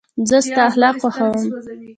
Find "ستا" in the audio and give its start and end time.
0.45-0.61